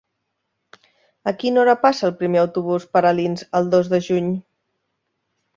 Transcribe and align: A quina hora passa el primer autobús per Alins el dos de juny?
A 1.31 1.33
quina 1.43 1.61
hora 1.63 1.75
passa 1.83 2.07
el 2.09 2.15
primer 2.23 2.41
autobús 2.45 2.87
per 2.97 3.05
Alins 3.13 3.47
el 3.61 3.73
dos 3.77 3.93
de 3.93 4.01
juny? 4.11 4.37